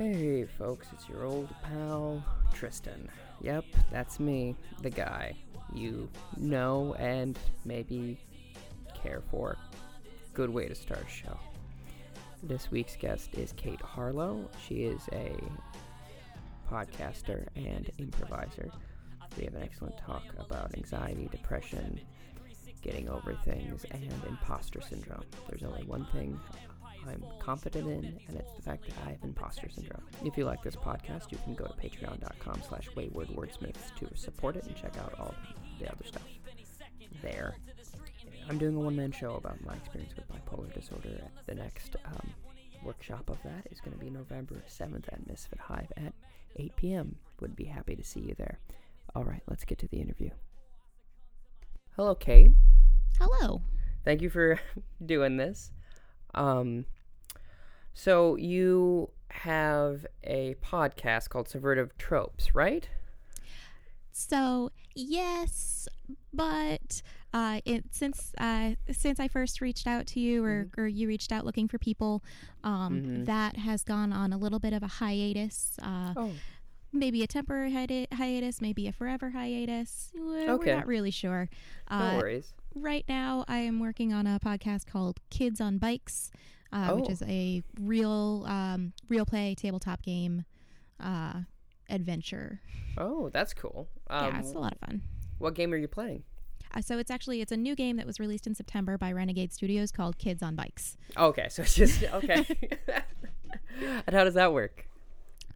[0.00, 2.24] Hey, folks, it's your old pal,
[2.54, 3.06] Tristan.
[3.42, 5.34] Yep, that's me, the guy
[5.74, 6.08] you
[6.38, 8.18] know and maybe
[8.94, 9.58] care for.
[10.32, 11.38] Good way to start a show.
[12.42, 14.48] This week's guest is Kate Harlow.
[14.66, 15.36] She is a
[16.66, 18.70] podcaster and improviser.
[19.36, 22.00] We have an excellent talk about anxiety, depression,
[22.80, 25.24] getting over things, and imposter syndrome.
[25.46, 26.40] There's only one thing
[27.06, 30.02] I'm confident in, and it's the fact that I have imposter syndrome.
[30.24, 34.64] If you like this podcast, you can go to patreon.com slash waywardwordsmiths to support it
[34.64, 35.34] and check out all
[35.78, 36.26] the other stuff
[37.22, 37.56] there.
[38.48, 41.22] I'm doing a one-man show about my experience with bipolar disorder.
[41.46, 42.30] The next um,
[42.84, 46.12] workshop of that is going to be November 7th at Misfit Hive at
[46.56, 47.16] 8 p.m.
[47.40, 48.58] Would be happy to see you there.
[49.14, 50.30] All right, let's get to the interview.
[51.96, 52.52] Hello, Kate.
[53.18, 53.62] Hello.
[54.04, 54.58] Thank you for
[55.04, 55.70] doing this.
[56.34, 56.86] Um,
[57.94, 62.88] so you have a podcast called Subvertive Tropes, right?
[64.12, 65.88] So yes,
[66.32, 70.80] but uh, it since uh, since I first reached out to you, or, Mm-hmm.
[70.80, 72.22] or you reached out looking for people,
[72.64, 73.26] um, Mhm.
[73.26, 75.76] that has gone on a little bit of a hiatus.
[75.80, 76.32] Uh, Oh,
[76.92, 80.10] maybe a temporary hi- hiatus, maybe a forever hiatus.
[80.14, 80.70] We're, Okay.
[80.72, 81.48] we're not really sure.
[81.90, 82.52] no Uh, worries.
[82.74, 86.30] right now, I am working on a podcast called Kids on Bikes,
[86.72, 87.12] uh, which Oh.
[87.12, 90.44] is a real um, real play tabletop game
[90.98, 91.40] uh,
[91.88, 92.60] adventure.
[92.98, 93.88] Oh, that's cool.
[94.08, 95.02] Um, yeah, it's a lot of fun.
[95.38, 96.24] What game are you playing?
[96.72, 99.52] Uh, so it's actually it's a new game that was released in September by Renegade
[99.52, 100.96] Studios called Kids on Bikes.
[101.16, 102.44] Okay, so it's just okay.
[104.06, 104.86] and how does that work?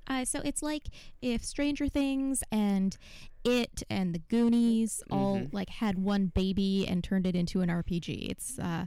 [0.07, 0.89] Uh, so it's like
[1.23, 2.97] if Stranger Things and
[3.45, 5.53] It and the Goonies all Mhm.
[5.53, 8.27] like had one baby and turned it into an RPG.
[8.31, 8.87] It's uh,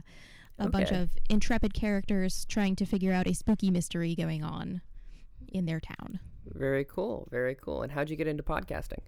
[0.58, 4.80] a bunch of intrepid characters trying to figure out a spooky mystery going on
[5.52, 6.18] in their town.
[6.46, 7.28] Very cool.
[7.30, 7.82] Very cool.
[7.82, 9.00] And how'd you get into podcasting?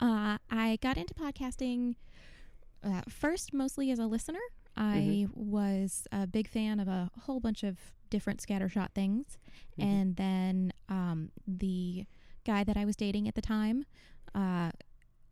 [0.00, 1.94] Uh, I got into podcasting
[2.82, 4.40] uh, first mostly as a listener.
[4.76, 7.78] I was a big fan of a whole bunch of
[8.14, 9.38] different scattershot things.
[9.76, 9.84] Mhm.
[9.84, 12.04] And then um, the
[12.46, 13.84] guy that I was dating at the time,
[14.36, 14.70] uh,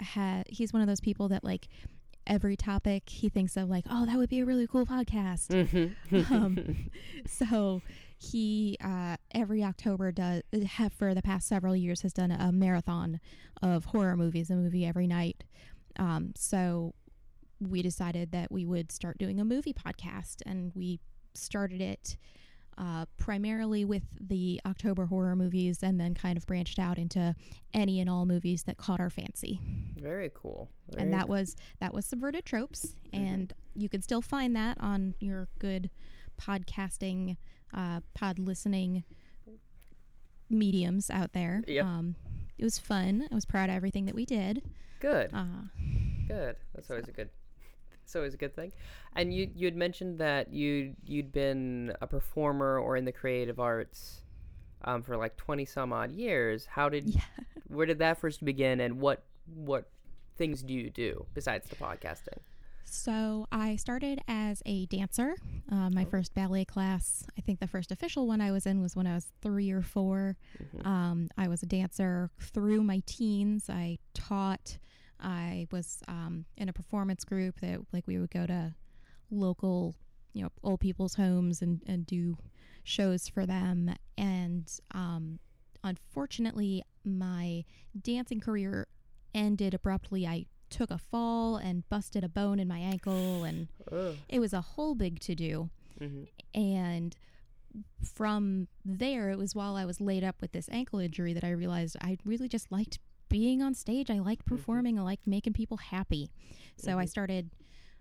[0.01, 1.69] had he's one of those people that like
[2.27, 5.49] every topic he thinks of like, oh, that would be a really cool podcast.
[5.49, 6.35] Mm-hmm.
[6.35, 6.91] Um,
[7.27, 7.83] so
[8.19, 13.21] he uh, every October does have for the past several years has done a marathon
[13.63, 15.45] of horror movies, a movie every night.
[16.01, 16.95] Um, so
[17.61, 20.99] we decided that we would start doing a movie podcast, and we
[21.35, 22.17] started it
[22.79, 27.35] uh, primarily with the October horror movies, and then kind of branched out into
[27.75, 29.61] any and all movies that caught our fancy.
[30.01, 30.69] Very cool.
[30.91, 33.25] and Very that was that was subverted tropes, Mm-hmm.
[33.25, 35.91] and you can still find that on your good
[36.41, 37.37] podcasting,
[37.75, 39.05] uh, pod listening
[40.51, 41.63] mediums out there.
[41.67, 41.85] Yep.
[41.85, 42.17] Um,
[42.59, 43.27] it was fun.
[43.31, 44.63] I was proud of everything that we did.
[45.01, 45.31] good.
[45.33, 45.45] Uh,
[46.29, 46.57] Good.
[46.75, 47.29] That's always a good.
[48.13, 48.73] That's always a good thing.
[49.17, 53.59] And you you had mentioned that you you'd been a performer or in the creative
[53.59, 54.21] arts
[54.85, 56.67] um, for like twenty some odd years.
[56.67, 57.23] How did yeah.
[57.69, 59.25] where did that first begin, and what
[59.55, 59.89] what
[60.37, 62.37] things do you do besides the podcasting?
[62.85, 65.35] So I started as a dancer.
[65.71, 66.11] Uh, my Oh.
[66.11, 69.15] first ballet class, I think the first official one I was in was when I
[69.15, 70.37] was three or 4
[70.77, 70.87] Mhm.
[70.87, 73.71] Um, I was a dancer through my teens.
[73.71, 74.77] I taught.
[75.23, 78.75] I was um, in a performance group that like we would go to
[79.31, 79.95] local,
[80.33, 82.37] you know, old people's homes and and do
[82.85, 83.95] shows for them.
[84.19, 85.39] And um,
[85.85, 87.65] unfortunately, my
[88.01, 88.89] dancing career
[89.35, 90.27] ended abruptly.
[90.27, 94.17] I took a fall and busted a bone in my ankle, and Ugh.
[94.29, 95.71] it was a whole big to do.
[96.01, 96.27] Mhm.
[96.55, 97.17] And
[98.03, 101.51] from there, it was while I was laid up with this ankle injury that I
[101.51, 102.99] realized I really just liked
[103.33, 104.11] being on stage.
[104.11, 104.99] I like performing.
[104.99, 106.31] I like making people happy.
[106.77, 107.09] So I Mhm.
[107.09, 107.51] started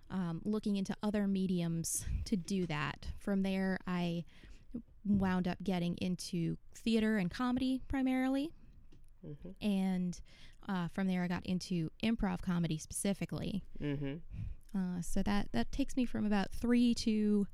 [0.10, 3.08] um, looking into other mediums to do that.
[3.18, 4.26] From there, I
[5.06, 8.52] wound up getting into theater and comedy primarily.
[9.26, 9.56] Mhm.
[9.62, 10.22] And
[10.68, 13.64] uh, from there, I got into improv comedy specifically.
[13.80, 14.20] Mhm.
[14.76, 17.48] Uh, so that, that takes me from about three to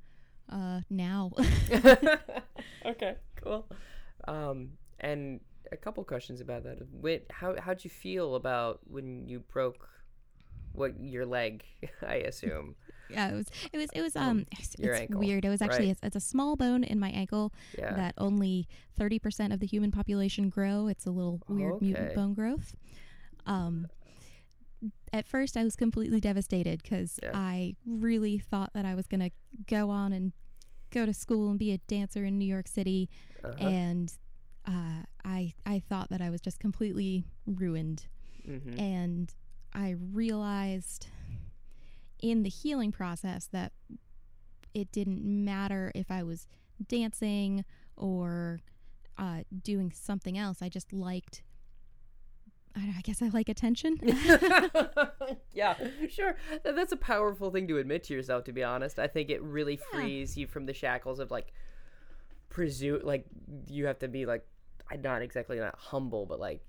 [0.49, 1.31] uh, now.
[2.85, 3.67] okay, cool.
[4.27, 5.41] Um, and
[5.71, 6.77] a couple questions about that.
[6.91, 9.89] Wait, how how'd you feel about when you broke
[10.73, 11.63] what your leg?
[12.07, 12.75] I assume.
[13.09, 15.45] yeah, it was it was it was Um, um it's, it's weird.
[15.45, 15.91] It was actually right.
[15.91, 17.93] it's, it's a small bone in my ankle Yeah.
[17.95, 20.87] that only thirty percent of the human population grow.
[20.87, 22.75] It's a little weird mutant bone growth.
[23.45, 23.87] Um,
[25.13, 27.31] at first, I was completely devastated because Yeah.
[27.33, 29.31] I really thought that I was gonna
[29.67, 30.33] go on and
[30.91, 33.09] go to school and be a dancer in New York City,
[33.43, 33.53] Uh-huh.
[33.67, 34.13] and
[34.65, 38.07] uh, I I thought that I was just completely ruined,
[38.47, 38.79] Mm-hmm.
[38.79, 39.33] and
[39.73, 41.07] I realized
[42.21, 43.73] in the healing process that
[44.73, 46.47] it didn't matter if I was
[46.87, 47.65] dancing
[47.97, 48.61] or
[49.17, 50.61] uh, doing something else.
[50.61, 51.43] I just liked.
[52.75, 53.97] I, don't I guess I like attention.
[55.53, 55.75] yeah,
[56.09, 56.35] sure.
[56.63, 58.43] That's a powerful thing to admit to yourself.
[58.45, 59.99] To be honest, I think it really Yeah.
[59.99, 61.51] frees you from the shackles of like
[62.49, 63.01] presume.
[63.03, 63.25] Like
[63.67, 64.45] you have to be like,
[64.95, 66.61] not exactly not humble, but like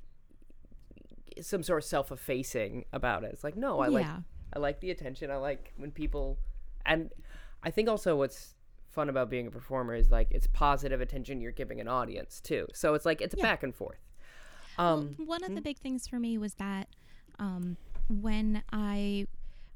[1.41, 3.31] some sort of self-effacing about it.
[3.33, 4.07] It's like, no, I like.
[4.55, 5.31] I like the attention.
[5.31, 6.39] I like when people,
[6.87, 7.11] and
[7.63, 8.55] I think also what's
[8.91, 12.67] fun about being a performer is like it's positive attention you're giving an audience too.
[12.73, 13.43] So it's like it's a Yeah.
[13.45, 13.99] back and forth.
[14.79, 16.89] Well, Um, one of the big things for me was that
[17.39, 17.77] um,
[18.09, 19.27] when I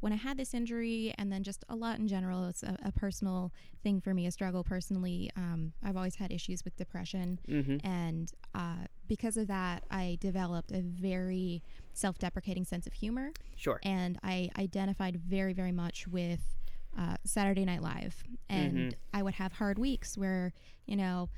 [0.02, 2.90] when I had this injury, and then just a lot in general, it's a, a
[2.90, 3.52] personal
[3.84, 5.30] thing for me, a struggle personally.
[5.36, 10.72] Um, I've always had issues with depression, hmm and uh, because of that, I developed
[10.72, 11.62] a very
[11.92, 13.78] self-deprecating sense of humor, Sure.
[13.84, 16.40] and I identified very, very much with
[16.98, 18.94] uh, Saturday Night Live, and Mhm.
[19.14, 20.52] I would have hard weeks where
[20.86, 21.28] you know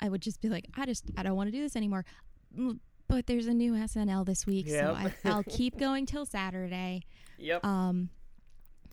[0.00, 2.06] I would just be like, I just I don't want to do this anymore.
[3.08, 7.02] But there's a new SNL this week, so I, I'll keep going till Saturday.
[7.40, 7.64] Yep.
[7.64, 8.10] Um,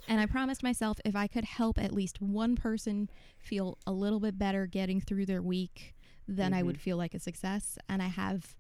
[0.08, 3.10] and I promised myself if I could help at least one person
[3.40, 5.96] feel a little bit better getting through their week,
[6.28, 7.80] then I would feel like a success.
[7.90, 8.56] And I have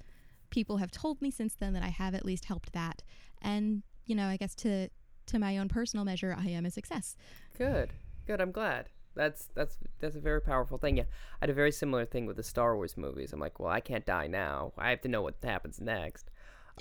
[0.49, 3.03] people have told me since then that I have at least helped that.
[3.41, 4.89] And you know, I guess to
[5.27, 7.15] to my own personal measure, I am a success.
[7.57, 7.93] Good.
[8.25, 8.41] Good.
[8.41, 8.89] I'm glad.
[9.15, 10.97] That's that's that's a very powerful thing.
[10.97, 13.33] Yeah, I had a very similar thing with the Star Wars movies.
[13.33, 14.73] I'm like, well, I can't die now.
[14.77, 16.29] I have to know what happens next.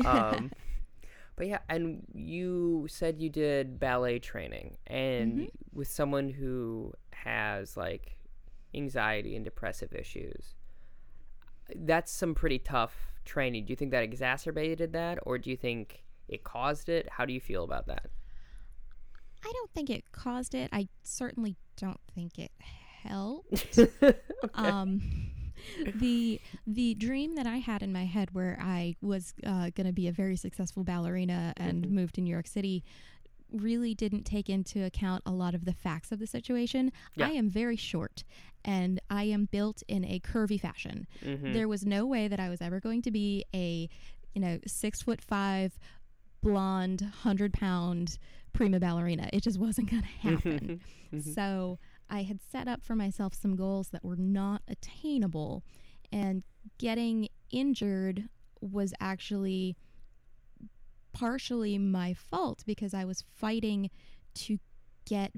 [0.05, 0.53] Um,
[1.37, 5.51] but yeah, and you said you did ballet training, and Mhm.
[5.73, 8.19] with someone who has like
[8.75, 10.55] anxiety and depressive issues,
[11.75, 12.95] that's some pretty tough
[13.25, 13.65] training.
[13.65, 17.09] Do you think that exacerbated that, or do you think it caused it?
[17.11, 18.11] How do you feel about that?
[19.45, 20.71] I don't think it caused it.
[20.73, 22.53] I certainly don't think it
[23.03, 23.79] helped.
[24.55, 25.01] um
[25.97, 29.93] the the dream that I had in my head where I was uh, going to
[29.93, 31.91] be a very successful ballerina and Mhm.
[31.91, 32.85] move to New York City
[33.51, 36.91] really didn't take into account a lot of the facts of the situation.
[37.15, 37.29] Yeah.
[37.29, 38.25] I am very short
[38.65, 41.07] and I am built in a curvy fashion.
[41.23, 41.53] Mhm.
[41.53, 43.89] There was no way that I was ever going to be a,
[44.35, 45.79] you know, six foot five,
[46.43, 48.19] blonde, hundred pound
[48.55, 49.29] prima ballerina.
[49.33, 50.81] It just wasn't going to happen.
[51.13, 51.35] Mhm.
[51.35, 51.79] So
[52.09, 55.63] I had set up for myself some goals that were not attainable,
[56.11, 56.43] and
[56.79, 58.29] getting injured
[58.63, 59.77] was actually
[61.13, 63.91] partially my fault because I was fighting
[64.35, 64.59] to
[65.05, 65.33] get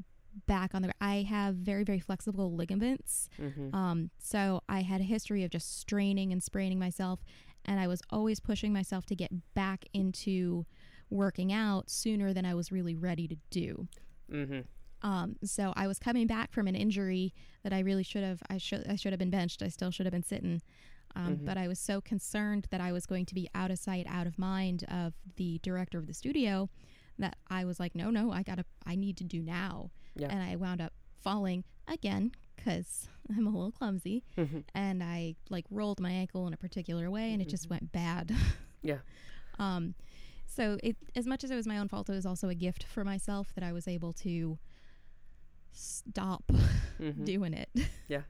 [0.47, 0.93] back on the.
[1.01, 3.75] I have very very flexible ligaments, Mhm.
[3.75, 7.25] um, so I had a history of just straining and spraining myself,
[7.65, 10.67] and I was always pushing myself to get back into
[11.11, 13.89] working out sooner than I was really ready to do.
[14.31, 14.65] Mhm.
[15.03, 17.33] Um, so I was coming back from an injury
[17.63, 18.43] that I really should have.
[18.49, 18.87] I should.
[18.89, 19.63] I should have been benched.
[19.63, 20.63] I still should have been sitting.
[21.15, 21.45] Um, Mhm.
[21.47, 24.27] But I was so concerned that I was going to be out of sight, out
[24.27, 26.69] of mind of the director of the studio,
[27.19, 28.65] that I was like, no, no, I gotta.
[28.85, 29.91] I need to do now.
[30.17, 30.29] Yeah.
[30.29, 34.65] And I wound up falling again because I'm a little clumsy, Mhm.
[34.75, 38.33] and I like rolled my ankle in a particular way, and it just went bad.
[38.83, 38.99] Yeah.
[39.59, 39.95] Um,
[40.57, 42.85] so it as much as it was my own fault, it was also a gift
[42.85, 44.59] for myself that I was able to
[45.73, 46.45] stop
[47.01, 47.25] Mhm.
[47.33, 47.69] doing it.
[48.09, 48.23] Yeah.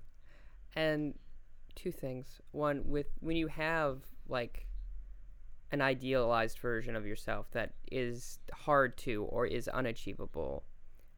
[0.75, 1.14] And
[1.75, 2.40] two things.
[2.52, 4.66] One, with when you have like
[5.73, 10.64] an idealized version of yourself that is hard to or is unachievable,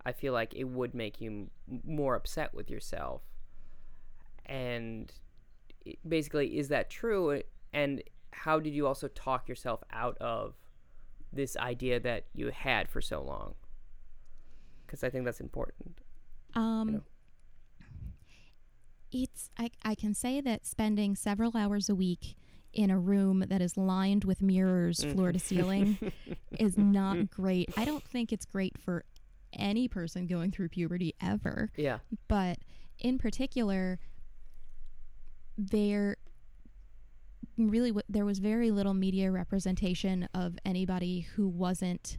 [0.05, 1.31] I feel like it would make you
[1.69, 3.23] m- more upset with yourself.
[4.47, 5.13] And
[6.07, 7.43] basically, is that true?
[7.73, 10.55] And how did you also talk yourself out of
[11.33, 13.55] this idea that you had for so long?
[14.87, 15.99] Because I think that's important.
[16.55, 17.03] Um, know?
[19.13, 22.37] it's I I can say that spending several hours a week
[22.73, 26.13] in a room that is lined with mirrors floor to ceiling
[26.59, 27.71] is not great.
[27.77, 29.05] I don't think it's great for
[29.55, 31.71] any person going through puberty ever.
[31.77, 31.99] yeah.
[32.29, 32.59] but
[32.99, 33.99] in particular
[35.57, 36.17] there
[37.67, 42.19] really w- there was very little media representation of anybody who wasn't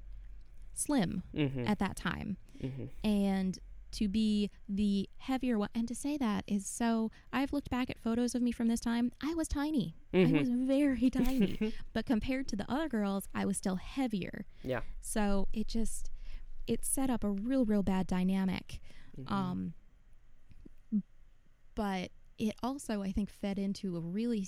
[0.74, 1.66] slim Mm-hmm.
[1.68, 2.86] at that time mm-hmm.
[3.08, 3.58] and
[3.92, 7.98] to be the heavier one and to say that is so i've looked back at
[8.00, 10.36] photos of me from this time i was tiny Mm-hmm.
[10.36, 14.82] i was very tiny but compared to the other girls i was still heavier Yeah.
[15.02, 16.12] so it just
[16.68, 18.80] it set up a real real bad dynamic
[19.20, 19.32] Mhm.
[19.32, 19.74] um
[21.76, 24.48] but it also I think fed into a really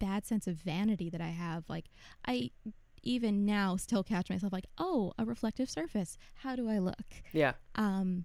[0.00, 1.64] bad sense of vanity that I have.
[1.68, 1.86] Like
[2.26, 2.50] I
[3.02, 6.18] even now still catch myself like, "Oh, a reflective surface.
[6.34, 7.52] How do I look?" Yeah.
[7.76, 8.24] Um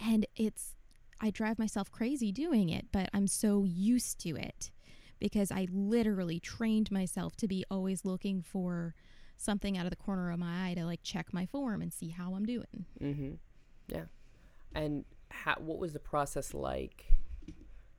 [0.00, 0.74] and it's
[1.20, 4.70] I drive myself crazy doing it, but I'm so used to it
[5.18, 8.94] because I literally trained myself to be always looking for
[9.36, 12.08] something out of the corner of my eye to like check my form and see
[12.08, 12.86] how I'm doing.
[13.00, 13.32] Mm-hmm.
[13.88, 14.04] Yeah.
[14.74, 17.06] And how, what was the process like,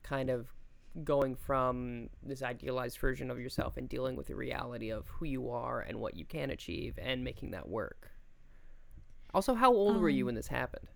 [0.03, 0.47] kind of
[1.03, 5.49] going from this idealized version of yourself and dealing with the reality of who you
[5.49, 8.11] are and what you can achieve and making that work?
[9.33, 10.87] Also, how old were you Um, when this happened?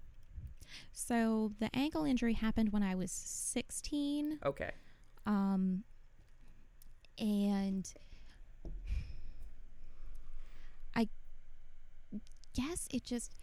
[0.94, 4.40] So the ankle injury happened when I was 16.
[4.46, 4.72] Okay.
[5.26, 5.84] Um,
[7.20, 7.94] and
[10.96, 11.08] I
[12.56, 13.36] guess it just,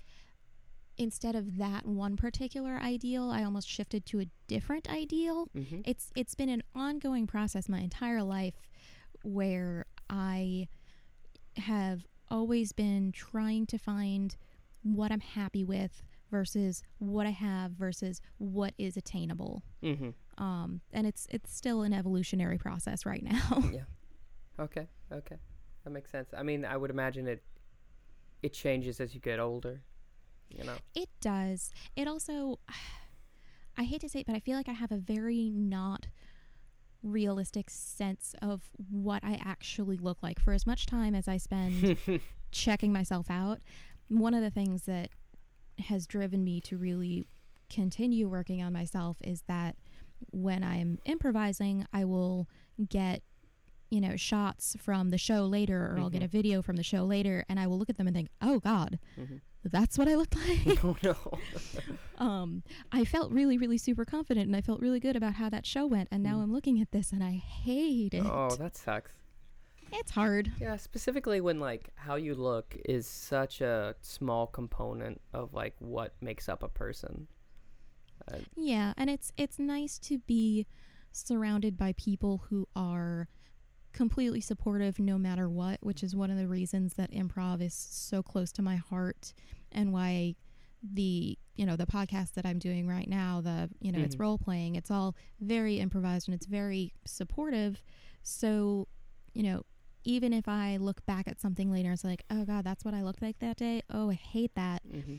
[0.99, 5.49] instead of that one particular ideal, I almost shifted to a different ideal.
[5.57, 5.81] Mm-hmm.
[5.85, 8.55] It's it's been an ongoing process my entire life
[9.23, 10.69] where I
[11.57, 14.37] have always been trying to find
[14.83, 20.43] what I'm happy with versus what I have versus what is attainable Mm-hmm.
[20.43, 23.63] um, and it's it's still an evolutionary process right now.
[23.73, 23.85] Yeah.
[24.61, 24.89] Okay.
[25.13, 25.37] Okay.
[25.85, 26.31] That makes sense.
[26.37, 27.43] I mean, I would imagine it.
[28.43, 29.81] It changes as you get older.
[30.49, 30.77] You know.
[30.95, 31.71] it does.
[31.97, 32.59] It also,
[33.79, 36.09] I hate to say it, but I feel like I have a very not
[37.03, 40.41] realistic sense of what I actually look like.
[40.41, 41.97] For as much time as I spend
[42.51, 43.61] checking myself out,
[44.09, 45.11] one of the things that
[45.79, 47.27] has driven me to really
[47.71, 49.77] continue working on myself is that
[50.33, 52.49] when I'm improvising, I will
[52.89, 53.23] get
[53.91, 56.27] you know shots from the show later or I'll get Mhm.
[56.27, 58.59] a video from the show later and I will look at them and think, "Oh
[58.61, 59.41] god, Mhm.
[59.65, 60.35] that's what I look
[60.67, 61.17] like." oh no.
[62.25, 65.65] um I felt really really super confident and I felt really good about how that
[65.67, 66.43] show went and now Mm.
[66.43, 68.25] I'm looking at this and I hate it.
[68.25, 69.13] oh, that sucks.
[69.91, 70.53] It's hard.
[70.61, 76.13] Yeah, specifically when like how you look is such a small component of like what
[76.21, 77.27] makes up a person.
[78.31, 80.67] Uh, Yeah, and it's it's nice to be
[81.11, 83.29] surrounded by people who are
[83.93, 88.23] completely supportive no matter what, which is one of the reasons that improv is so
[88.23, 89.33] close to my heart
[89.73, 90.35] and why
[90.83, 94.21] the you know the podcast that I'm doing right now the you know it's Mhm.
[94.21, 97.83] role playing it's all very improvised and it's very supportive
[98.23, 98.87] so
[99.35, 99.63] you know
[100.05, 102.95] even if I look back at something later and it's like oh god that's what
[102.95, 105.19] I looked like that day oh I hate that mhm.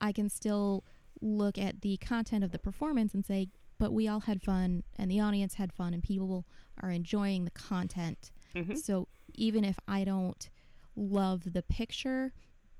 [0.00, 0.84] I can still
[1.20, 5.10] look at the content of the performance and say, but we all had fun and
[5.10, 6.46] the audience had fun and people
[6.80, 8.30] are enjoying the content.
[8.54, 8.76] Mhm.
[8.78, 10.48] So even if I don't
[10.96, 12.32] love the picture,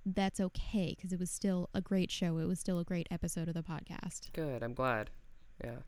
[0.06, 2.38] that's okay because it was still a great show.
[2.38, 4.32] It was still a great episode of the podcast.
[4.32, 4.62] Good.
[4.62, 5.10] I'm glad.
[5.62, 5.78] Yeah.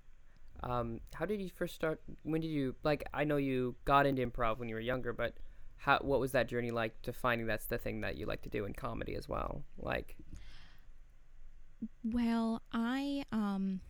[0.62, 2.00] Um, how did you first start?
[2.22, 3.04] When did you like?
[3.12, 5.34] I know you got into improv when you were younger, but
[5.76, 5.98] how?
[5.98, 8.64] What was that journey like to finding that's the thing that you like to do
[8.64, 9.62] in comedy as well?
[9.76, 10.16] Like,
[12.02, 13.80] Well, I um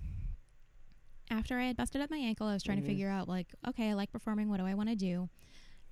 [1.31, 2.83] after I had busted up my ankle, I was trying Mhm.
[2.83, 5.29] to figure out like, okay, I like performing, what do I want to do?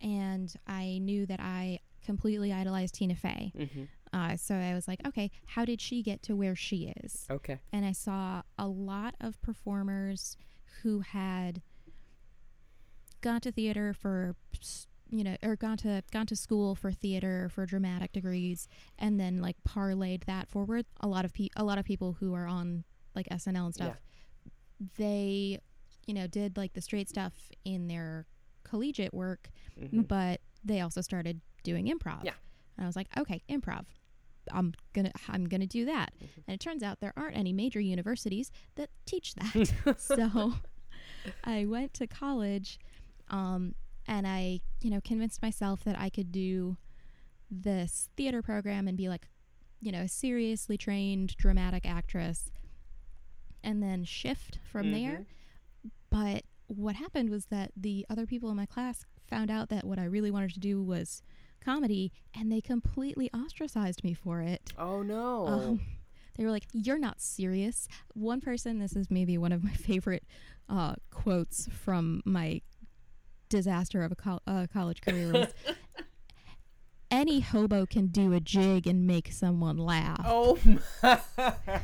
[0.00, 3.52] And I knew that I completely idolized Tina Fey.
[3.56, 3.84] mm-hmm.
[4.12, 7.26] Uh, so I was like, okay, how did she get to where she is?
[7.30, 7.58] okay.
[7.72, 10.36] And I saw a lot of performers
[10.82, 11.62] who had
[13.20, 14.36] gone to theater for,
[15.10, 19.40] you know, or gone to gone to school for theater for dramatic degrees, and then
[19.40, 20.86] like parlayed that forward.
[21.00, 23.96] A lot of pe- a lot of people who are on like SNL and stuff,
[24.96, 25.60] they,
[26.06, 27.32] you know, did like the straight stuff
[27.64, 28.26] in their
[28.64, 30.06] collegiate work, Mhm.
[30.08, 32.24] but they also started doing improv.
[32.24, 32.34] Yeah.
[32.76, 33.84] And I was like, okay, improv.
[34.52, 36.12] I'm gonna I'm gonna do that.
[36.22, 36.28] Mhm.
[36.46, 39.96] And it turns out there aren't any major universities that teach that.
[39.98, 40.54] so
[41.44, 42.78] I went to college,
[43.28, 43.74] um,
[44.06, 46.76] and I, you know, convinced myself that I could do
[47.50, 49.28] this theater program and be like,
[49.80, 52.50] you know, a seriously trained dramatic actress
[53.64, 55.18] and then shift from there.
[55.18, 55.90] Mhm.
[56.10, 59.98] But what happened was that the other people in my class found out that what
[59.98, 61.22] I really wanted to do was
[61.60, 64.72] comedy, and they completely ostracized me for it.
[64.78, 65.46] Oh no.
[65.46, 65.80] Um,
[66.36, 70.24] they were like, "You're not serious." One person, this is maybe one of my favorite
[70.68, 72.60] uh, quotes from my
[73.48, 75.54] disaster of a col- uh, college career was,
[77.10, 80.58] "Any hobo can do a jig and make someone laugh." oh.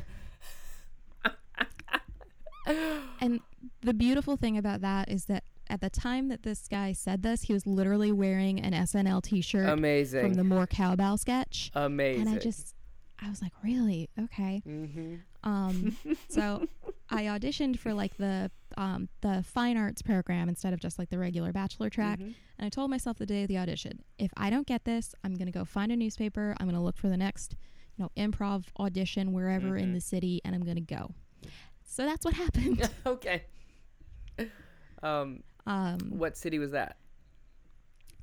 [3.21, 3.41] And
[3.83, 7.43] the beautiful thing about that is that at the time that this guy said this,
[7.43, 10.23] he was literally wearing an SNL T-shirt Amazing.
[10.23, 12.27] from the More Cowbell sketch, Amazing.
[12.27, 12.75] and I just,
[13.23, 14.09] I was like, "Really?
[14.19, 15.17] Okay." Mm-hmm.
[15.45, 15.97] Um,
[16.29, 16.67] so
[17.11, 21.19] I auditioned for like the um, the fine arts program instead of just like the
[21.19, 22.19] regular bachelor track.
[22.19, 22.35] Mhm.
[22.59, 25.35] And I told myself the day of the audition, if I don't get this, I'm
[25.37, 26.55] going to go find a newspaper.
[26.59, 27.57] I'm going to look for the next,
[27.97, 29.95] you know, improv audition wherever in Mhm.
[29.95, 31.15] the city, and I'm going to go.
[31.93, 32.89] So that's what happened.
[33.07, 33.43] okay.
[35.03, 36.97] Um, um, what city was that?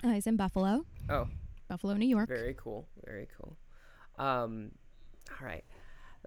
[0.04, 1.28] I was in Buffalo, Oh,
[1.68, 2.30] Buffalo, New York.
[2.30, 2.88] very cool.
[3.06, 3.58] Very cool.
[4.24, 4.72] Um,
[5.30, 5.66] all right.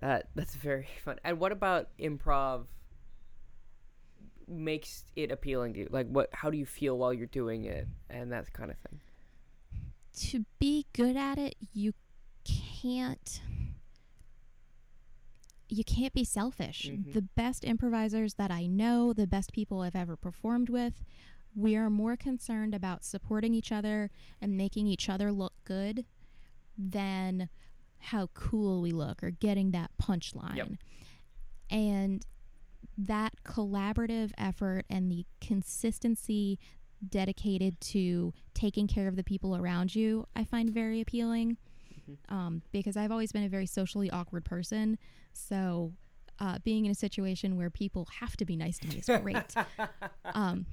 [0.02, 1.16] That that's very fun.
[1.24, 2.66] And what about improv
[4.46, 5.88] makes it appealing to you?
[5.90, 9.00] Like what how do you feel while you're doing it and that kind of thing?
[10.12, 11.94] to be good at it, you
[12.44, 13.40] can't
[15.70, 16.88] you can't be selfish.
[16.90, 17.12] Mhm.
[17.12, 21.04] The best improvisers that I know, the best people I've ever performed with,
[21.54, 24.10] we are more concerned about supporting each other
[24.40, 26.04] and making each other look good
[26.76, 27.48] than
[27.98, 30.56] how cool we look or getting that punchline.
[31.68, 32.24] And
[32.96, 36.58] that collaborative effort and the consistency
[37.06, 41.56] dedicated to taking care of the people around you, I find very appealing.
[42.30, 42.34] Mhm.
[42.34, 44.98] Um, because I've always been a very socially awkward person.
[45.32, 45.92] So
[46.38, 49.54] uh, being in a situation where people have to be nice to me is great.
[50.34, 50.66] um,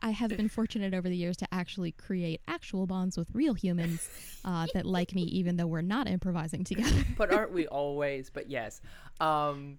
[0.00, 4.08] I have been fortunate over the years to actually create actual bonds with real humans
[4.44, 7.04] uh, that like me, even though we're not improvising together.
[7.16, 8.30] but aren't we always?
[8.30, 8.80] But yes.
[9.20, 9.78] Um,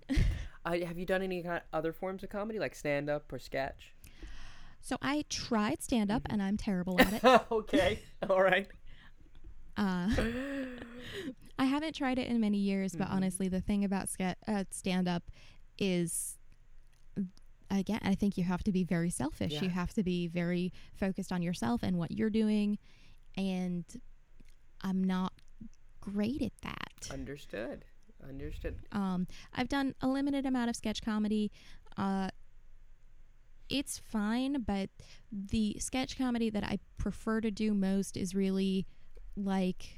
[0.65, 3.93] uh, have you done any kind other forms of comedy like stand up or sketch?
[4.81, 6.34] So I tried stand up, Mm-hmm.
[6.34, 7.24] and I'm terrible at it.
[7.51, 8.00] okay.
[8.29, 8.67] All right.
[9.78, 10.10] Uh,
[11.60, 13.14] I haven't tried it in many years, but Mhm.
[13.14, 15.24] honestly, the thing about ska- uh, stand up
[15.78, 16.38] is,
[17.70, 19.54] again, I think you have to be very selfish.
[19.54, 19.64] Yeah.
[19.64, 22.78] You have to be very focused on yourself and what you're doing.
[23.36, 23.86] And
[24.82, 25.34] I'm not
[26.00, 27.10] great at that.
[27.12, 27.86] Understood.
[28.28, 28.80] Understood.
[28.92, 31.52] Um, I've done a limited amount of sketch comedy.
[31.98, 32.30] Uh,
[33.70, 34.90] it's fine, but
[35.32, 38.88] the sketch comedy that I prefer to do most is really
[39.35, 39.96] like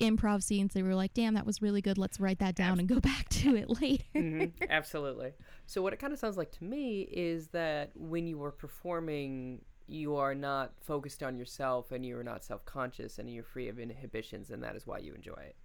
[0.00, 1.96] improv scenes they were like, damn, that was really good.
[1.98, 4.04] Let's write that down and go back to it later.
[4.14, 5.32] Mhm, Absolutely.
[5.66, 9.62] So what it kind of sounds like to me is that when you are performing,
[9.86, 13.78] you are not focused on yourself and you are not self-conscious and you're free of
[13.78, 15.56] inhibitions and that is why you enjoy it.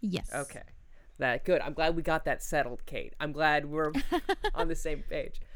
[0.00, 0.30] yes.
[0.34, 0.62] Okay.
[1.18, 1.60] That good.
[1.60, 3.12] I'm glad we got that settled, Kate.
[3.18, 3.92] I'm glad we're
[4.54, 5.40] on the same page.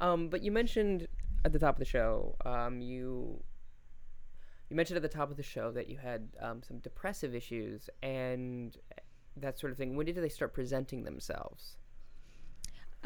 [0.00, 1.08] Um, but you mentioned
[1.44, 3.42] at the top of the show, um, you
[4.68, 7.88] you mentioned at the top of the show that you had um, some depressive issues
[8.02, 8.76] and
[9.36, 9.96] that sort of thing.
[9.96, 11.76] When did they start presenting themselves?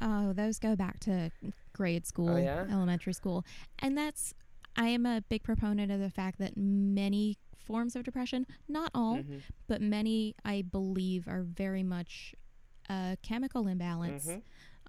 [0.01, 1.31] Oh, those go back to
[1.73, 2.67] grade school, Oh, yeah?
[2.71, 3.45] elementary school.
[3.79, 4.35] And that's,
[4.77, 9.19] I am a big proponent of the fact that many forms of depression, not all,
[9.19, 9.43] Mhm.
[9.69, 12.35] but many I believe are very much
[12.89, 14.27] a chemical imbalance.
[14.27, 14.43] Mhm.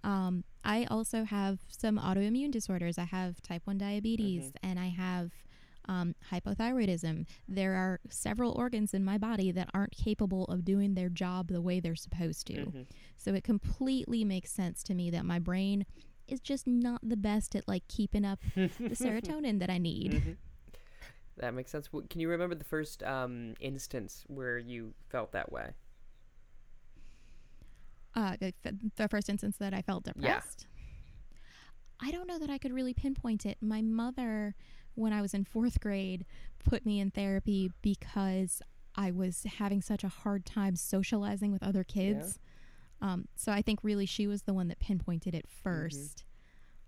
[0.04, 2.98] Um, I also have some autoimmune disorders.
[2.98, 4.66] I have type 1 diabetes Mm-hmm.
[4.70, 5.32] and I have
[5.88, 7.26] um, hypothyroidism.
[7.48, 11.62] There are several organs in my body that aren't capable of doing their job the
[11.62, 12.54] way they're supposed to.
[12.54, 12.86] Mhm.
[13.18, 15.86] So it completely makes sense to me that my brain
[16.28, 20.12] is just not the best at like keeping up the serotonin that I need.
[20.14, 20.38] Mhm.
[21.38, 21.90] That makes sense.
[22.10, 25.72] Can you remember the first um, instance where you felt that way?
[28.16, 28.54] uh, the,
[28.96, 30.14] the first instance that I felt Yeah.
[30.14, 30.68] depressed.
[32.00, 33.58] I don't know that I could really pinpoint it.
[33.62, 34.56] My mother,
[34.96, 36.26] when I was in fourth grade,
[36.64, 38.62] put me in therapy because
[38.96, 42.40] I was having such a hard time socializing with other kids.
[43.02, 46.24] Um, so I think really she was the one that pinpointed it 1st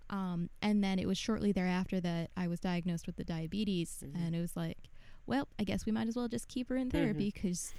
[0.08, 4.14] Um, and then it was shortly thereafter that I was diagnosed with the diabetes, Mhm.
[4.14, 4.78] and it was like,
[5.26, 7.74] well, I guess we might as well just keep her in therapy because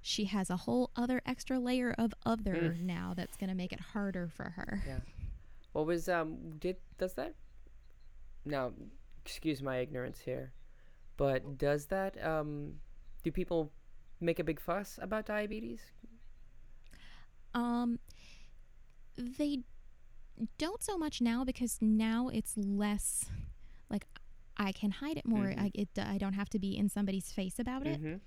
[0.00, 2.82] she has a whole other extra layer of other Mm.
[2.82, 4.82] now that's going to make it harder for her.
[4.86, 5.00] Yeah.
[5.72, 7.34] What was um did does that
[8.44, 8.72] now
[9.24, 10.52] excuse my ignorance here,
[11.16, 12.74] but does that um
[13.22, 13.70] do people
[14.20, 15.80] make a big fuss about diabetes?
[17.54, 17.98] Um,
[19.16, 19.60] they
[20.58, 23.26] don't so much now because now it's less
[23.90, 24.06] like
[24.56, 25.46] I can hide it more.
[25.46, 25.60] Mhm.
[25.60, 28.00] I it, I don't have to be in somebody's face about it.
[28.02, 28.20] Mhm.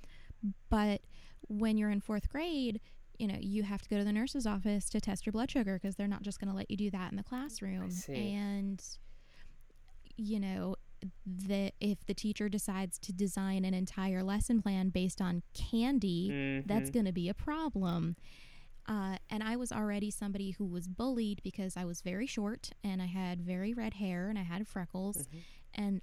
[0.70, 1.02] But
[1.48, 2.80] when you're in fourth grade,
[3.18, 5.80] you know, you have to go to the nurse's office to test your blood sugar
[5.80, 7.90] because they're not just going to let you do that in the classroom.
[8.16, 8.84] And,
[10.18, 10.76] you know,
[11.26, 16.90] the if the teacher decides to design an entire lesson plan based on candy, that's
[16.90, 16.94] Mhm.
[16.94, 18.16] going to be a problem.
[18.88, 23.02] Uh, and I was already somebody who was bullied because I was very short and
[23.02, 25.40] I had very red hair and I had freckles Mhm.
[25.74, 26.02] and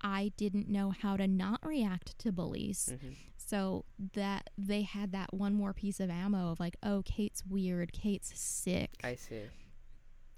[0.00, 2.88] I didn't know how to not react to bullies.
[2.92, 3.14] Mhm.
[3.36, 7.92] So that they had that one more piece of ammo of like, oh, Kate's weird,
[7.92, 8.96] Kate's sick.
[9.04, 9.42] I see.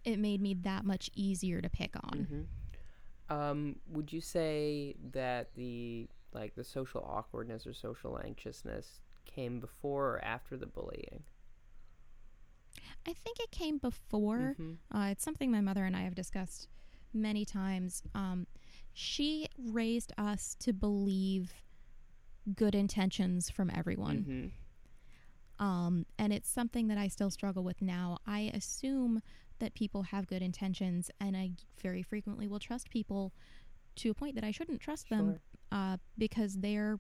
[0.05, 2.47] it made me that much easier to pick on.
[3.29, 10.15] Um, would you say that the like the social awkwardness or social anxiousness came before
[10.15, 11.23] or after the bullying?
[13.07, 14.57] I think it came before.
[14.59, 14.79] Mhm.
[14.93, 16.69] Uh, it's something my mother and I have discussed
[17.13, 18.03] many times.
[18.15, 18.47] Um,
[18.93, 21.55] she raised us to believe
[22.55, 24.53] good intentions from everyone.
[25.59, 25.63] Mhm.
[25.65, 28.19] Um, and it's something that I still struggle with now.
[28.27, 29.23] I assume
[29.59, 33.33] that people have good intentions, and I very frequently will trust people
[33.97, 35.41] to a point that I shouldn't trust them
[35.73, 36.99] uh, because they're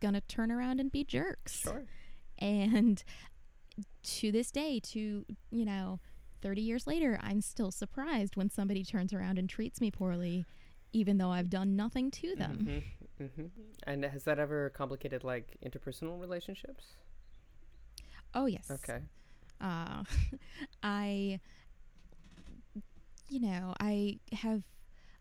[0.00, 1.60] gonna turn around and be jerks.
[1.60, 1.84] Sure.
[2.38, 3.02] And
[4.02, 6.00] to this day, to you know,
[6.42, 10.44] thirty years later, I'm still surprised when somebody turns around and treats me poorly,
[10.92, 12.84] even though I've done nothing to them.
[13.18, 13.46] hmm hmm
[13.84, 16.84] And has that ever complicated like interpersonal relationships?
[18.34, 18.70] Oh yes.
[18.70, 19.00] Okay.
[19.60, 20.02] Uh,
[20.82, 21.40] I,
[23.28, 24.62] you know, I have,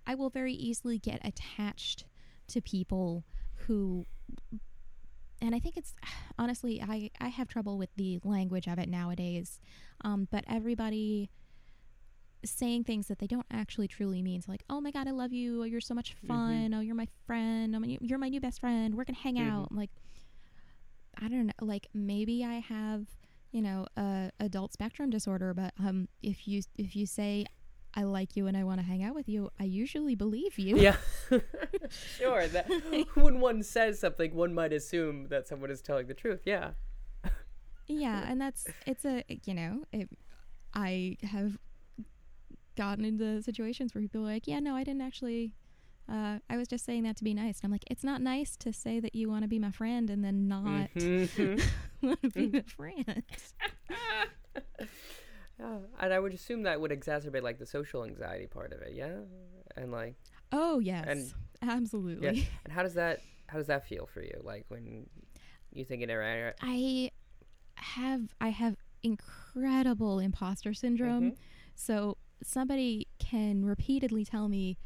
[0.05, 2.05] I will very easily get attached
[2.49, 3.23] to people
[3.67, 4.05] who,
[5.41, 5.93] and I think it's
[6.39, 9.59] honestly, I, I have trouble with the language of it nowadays.
[10.03, 11.29] Um, but everybody
[12.43, 14.39] saying things that they don't actually truly mean.
[14.41, 15.61] So like, oh my God, I love you.
[15.61, 16.73] Oh, you're so much fun.
[16.75, 17.75] Oh, you're my friend.
[17.75, 18.93] Oh, my, you're my new best friend.
[18.93, 19.49] We're going to hang Mhm.
[19.51, 19.67] out.
[19.71, 19.89] I'm like,
[21.17, 21.53] I don't know.
[21.61, 23.07] Like maybe I have
[23.55, 27.45] you know, a adult spectrum disorder, but um, if you if you say
[27.93, 30.77] I like you and I want to hang out with you, I usually believe you.
[30.77, 30.97] Yeah.
[31.89, 32.47] sure.
[32.49, 32.69] That
[33.13, 36.41] when one says something, one might assume that someone is telling the truth.
[36.43, 36.71] Yeah.
[37.87, 40.09] Yeah, and that's it's a you know, it,
[40.73, 41.57] I have
[42.75, 45.53] gotten into situations where people are like, yeah, no, I didn't actually.
[46.07, 47.59] Uh, I was just saying that to be nice.
[47.59, 50.09] And I'm like, it's not nice to say that you want to be my friend
[50.09, 51.61] and then not Mhm.
[52.01, 53.23] want to be my friend.
[55.59, 55.77] yeah.
[55.99, 58.93] And I would assume that would exacerbate like the social anxiety part of it.
[58.93, 59.19] Yeah.
[59.75, 60.15] And like,
[60.51, 61.33] Oh yes, And-
[61.69, 62.47] absolutely.
[62.63, 64.39] and how does that how does that feel for you?
[64.43, 65.07] Like when
[65.71, 66.09] you think in
[66.61, 67.11] I
[67.75, 71.31] have I have incredible imposter syndrome.
[71.31, 71.37] Mhm.
[71.75, 74.77] So somebody can repeatedly tell me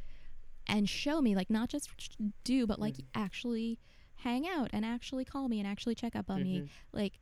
[0.70, 1.90] and show me, like not just
[2.44, 3.06] do, but like Mhm.
[3.16, 3.80] actually
[4.16, 6.62] hang out and actually call me and actually check up on me.
[6.62, 6.70] Mhm.
[6.94, 7.20] Like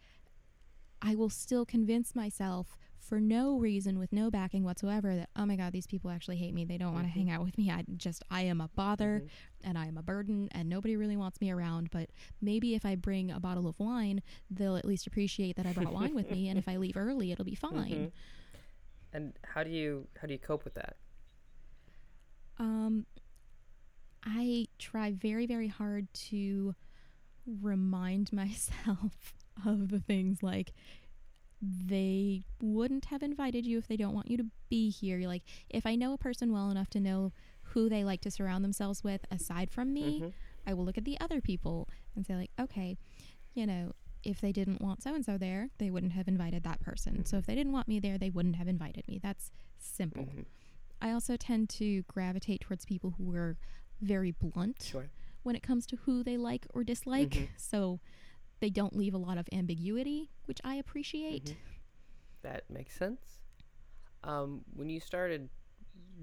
[1.01, 5.55] I will still convince myself for no reason with no backing whatsoever that oh my
[5.55, 7.81] god these people actually hate me they don't want to hang out with me i
[7.95, 9.29] just i am a bother Mhm.
[9.61, 12.09] and i am a burden and nobody really wants me around but
[12.41, 15.93] maybe if i bring a bottle of wine they'll at least appreciate that i brought
[15.93, 17.71] wine with me and if i leave early it'll be fine
[18.07, 18.11] Mhm.
[19.13, 20.97] And how do you how do you cope with that?
[22.59, 23.05] Um,
[24.23, 26.75] I try very, very hard to
[27.45, 29.33] remind myself
[29.65, 30.73] of the things like
[31.61, 35.19] they wouldn't have invited you if they don't want you to be here.
[35.27, 37.31] Like, if I know a person well enough to know
[37.63, 40.33] who they like to surround themselves with aside from me, Mhm.
[40.67, 42.97] I will look at the other people and say, like, okay,
[43.55, 46.79] you know, if they didn't want so and so there, they wouldn't have invited that
[46.79, 47.25] person.
[47.25, 49.17] So if they didn't want me there, they wouldn't have invited me.
[49.17, 50.25] That's simple.
[50.25, 50.45] Mhm.
[51.01, 53.57] I also tend to gravitate towards people who are
[54.01, 55.09] very blunt Sure.
[55.43, 57.29] when it comes to who they like or dislike.
[57.31, 57.49] Mhm.
[57.57, 57.99] So
[58.59, 61.45] they don't leave a lot of ambiguity, which I appreciate.
[61.45, 61.55] Mhm.
[62.41, 63.39] That makes sense.
[64.23, 65.49] Um, when you started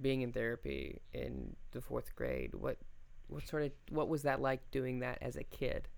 [0.01, 2.79] being in therapy in the fourth grade, what
[3.29, 5.89] what sort of what was that like doing that as a kid?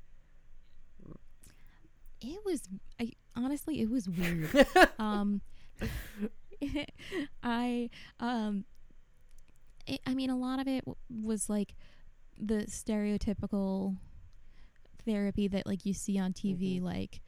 [2.21, 4.67] It was, I, honestly, it was weird.
[4.99, 5.43] um,
[7.43, 8.65] I, um,
[9.87, 11.75] it, I mean, a lot of it w- was like
[12.39, 13.97] the stereotypical
[15.05, 16.83] therapy that like you see on TV, Mhm.
[16.83, 17.21] like,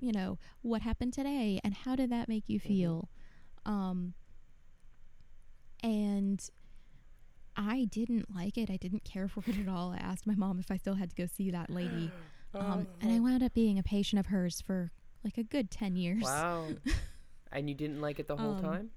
[0.00, 2.62] you know, what happened today and how did that make you Mhm.
[2.62, 3.08] feel?
[3.64, 4.14] Um,
[5.82, 6.48] and
[7.56, 8.70] I didn't like it.
[8.70, 9.92] I didn't care for it at all.
[9.92, 12.12] I asked my mom if I still had to go see that lady.
[12.54, 14.90] Um, and I wound up being a patient of hers for
[15.24, 16.22] like a good 10 years.
[16.22, 16.68] Wow.
[17.52, 18.90] and you didn't like it the whole Um, time?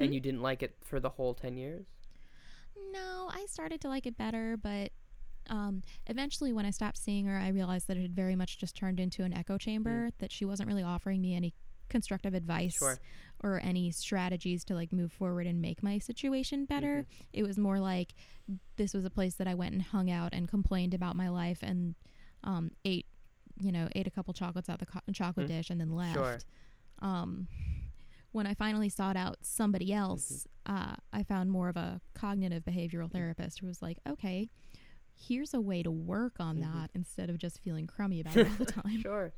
[0.00, 0.14] And hmm?
[0.14, 1.86] you didn't like it for the whole 10 years?
[2.92, 4.90] No, I started to like it better, but
[5.48, 8.74] um, eventually when I stopped seeing her, I realized that it had very much just
[8.76, 11.54] turned into an echo chamber, that she wasn't really offering me any
[11.88, 12.98] constructive advice Sure.
[13.42, 17.04] or any strategies to like move forward and make my situation better.
[17.32, 18.14] It was more like
[18.76, 21.58] this was a place that I went and hung out and complained about my life
[21.62, 21.96] and
[22.44, 23.06] um, ate,
[23.60, 25.48] you know, ate a couple chocolates out the co- chocolate Mhm.
[25.48, 26.14] dish and then left.
[26.14, 26.38] Sure.
[27.00, 27.48] Um,
[28.32, 33.10] when I finally sought out somebody else, uh, I found more of a cognitive behavioral
[33.10, 34.50] therapist who was like, okay,
[35.16, 36.60] here's a way to work on Mhm.
[36.62, 39.00] that instead of just feeling crummy about it all the time.
[39.02, 39.32] Sure.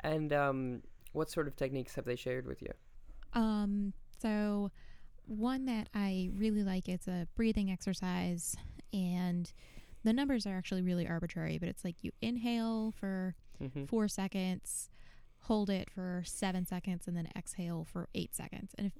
[0.00, 2.72] And um, what sort of techniques have they shared with you?
[3.32, 4.70] Um, So,
[5.26, 8.54] one that I really like it's a breathing exercise,
[8.92, 9.50] and
[10.02, 13.84] the numbers are actually really arbitrary, but it's like you inhale for Mm-hmm.
[13.86, 14.90] four seconds,
[15.44, 18.72] hold it for seven seconds, and then exhale for eight seconds.
[18.78, 18.92] And if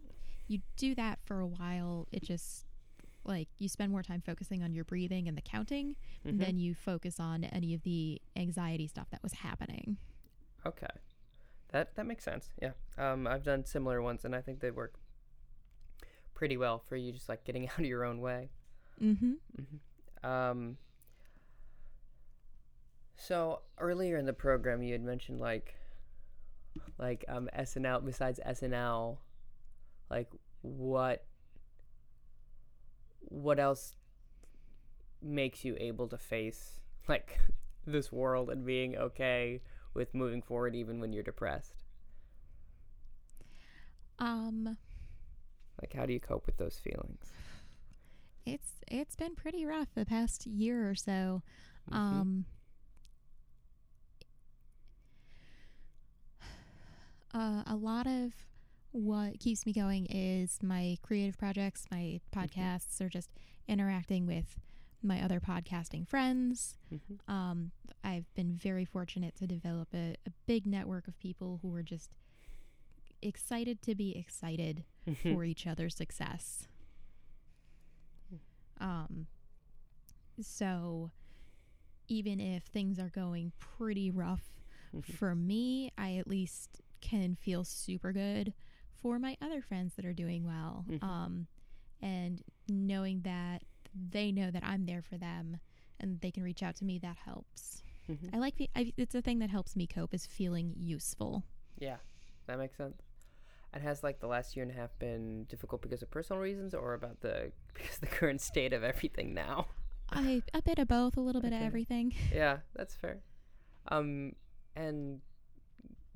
[0.47, 2.67] you do that for a while, it just
[3.25, 6.39] like you spend more time focusing on your breathing and the counting Mm-hmm.
[6.39, 9.99] than you focus on any of the anxiety stuff that was happening.
[10.67, 10.87] Okay,
[11.73, 12.49] that that makes sense.
[12.63, 14.95] Yeah, um, I've done similar ones, and I think they work
[16.35, 18.49] pretty well for you, just like getting out of your own way.
[19.03, 19.33] Mm-hmm.
[19.57, 20.77] hmm Um,
[23.17, 25.75] so earlier in the program, you had mentioned like,
[26.99, 28.01] like um SNL.
[28.05, 29.19] Besides SNL,
[30.11, 30.31] like
[30.63, 31.25] what,
[33.21, 33.95] what else
[35.23, 37.39] makes you able to face like
[37.87, 39.61] this world and being okay
[39.95, 41.85] with moving forward even when you're depressed?
[44.19, 44.77] Um,
[45.81, 47.33] Like, how do you cope with those feelings?
[48.47, 51.43] it's it's been pretty rough the past year or so.
[51.91, 51.97] Mhm.
[51.97, 52.45] Um,
[57.35, 58.33] uh, a lot of
[58.93, 63.29] what keeps me going is my creative projects, my podcasts, or just
[63.67, 64.59] interacting with
[65.03, 66.79] my other podcasting friends.
[66.93, 67.29] Mhm.
[67.29, 67.71] Um,
[68.05, 72.11] I've been very fortunate to develop a, a big network of people who are just
[73.23, 75.35] excited to be excited Mm-hmm.
[75.35, 76.67] for each other's success.
[78.81, 79.27] Um,
[80.41, 81.11] so
[82.09, 84.49] even if things are going pretty rough
[84.95, 85.05] Mhm.
[85.05, 88.53] for me, I at least can feel super good
[89.03, 90.85] for my other friends that are doing well.
[90.89, 91.03] Mhm.
[91.03, 91.47] Um,
[92.01, 93.63] and knowing that
[93.95, 95.59] they know that I'm there for them
[96.01, 97.83] and they can reach out to me, that helps.
[98.09, 98.35] Mhm.
[98.35, 101.45] I like the, I, it's a thing that helps me cope is feeling useful.
[101.79, 101.99] Yeah,
[102.47, 103.03] that makes sense.
[103.73, 106.75] And has like the last year and a half been difficult because of personal reasons
[106.75, 109.67] or about the because the current state of everything now?
[110.11, 112.15] I a bit of both, a little bit of everything.
[112.33, 113.21] yeah, that's fair.
[113.89, 114.35] Um,
[114.77, 115.21] and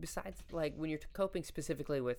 [0.01, 2.19] besides, like when you're coping specifically with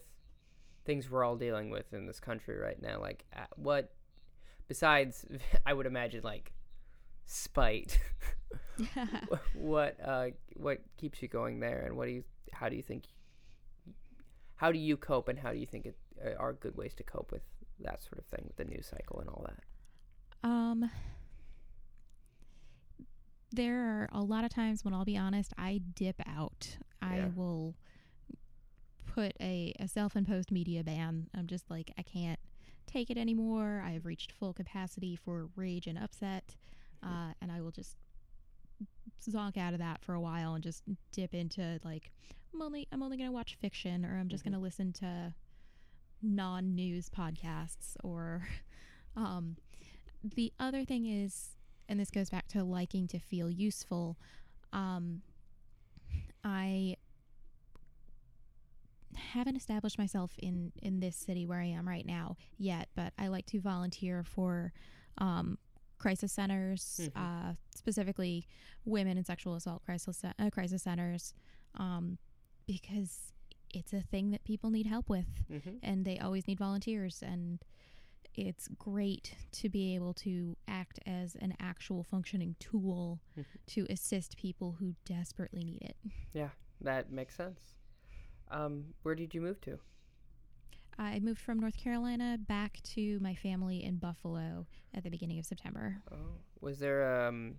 [0.85, 3.91] things we're all dealing with in this country right now, like uh, what
[4.67, 5.25] besides,
[5.65, 6.51] I would imagine like
[7.25, 7.99] spite.
[8.93, 12.81] wh- what uh what keeps you going there, and what do you how do you
[12.83, 13.05] think
[14.55, 17.03] how do you cope, and how do you think it uh, are good ways to
[17.03, 17.43] cope with
[17.79, 20.47] that sort of thing with the news cycle and all that?
[20.49, 20.89] Um,
[23.51, 26.77] there are a lot of times when I'll be honest, I dip out.
[27.01, 27.27] I Yeah.
[27.35, 27.75] will
[29.05, 31.27] put a, a self imposed media ban.
[31.35, 32.39] I'm just like, I can't
[32.87, 33.83] take it anymore.
[33.85, 36.55] I've reached full capacity for rage and upset.
[37.03, 37.95] Uh, and I will just
[39.29, 42.11] zonk out of that for a while and just dip into like
[42.53, 44.51] I'm only I'm only gonna watch fiction or I'm just Mhm.
[44.51, 45.33] gonna listen to
[46.21, 48.47] non news podcasts or
[49.15, 49.55] um
[50.23, 51.51] the other thing is
[51.87, 54.17] and this goes back to liking to feel useful
[54.73, 55.21] um
[56.43, 56.95] I
[59.15, 63.27] haven't established myself in in this city where I am right now yet but I
[63.27, 64.71] like to volunteer for
[65.17, 65.57] um
[65.97, 67.11] crisis centers Mhm.
[67.15, 68.47] uh specifically
[68.85, 71.33] women and sexual assault crisis uh, crisis centers
[71.75, 72.17] um
[72.67, 73.33] because
[73.73, 75.77] it's a thing that people need help with Mm-hmm.
[75.83, 77.59] and they always need volunteers and
[78.35, 83.45] it's great to be able to act as an actual functioning tool Mhm.
[83.67, 85.97] to assist people who desperately need it.
[86.33, 87.75] Yeah, that makes sense.
[88.49, 89.79] Um, where did you move to?
[90.97, 95.45] I moved from North Carolina back to my family in Buffalo at the beginning of
[95.45, 96.01] September.
[96.11, 97.57] Oh, was there um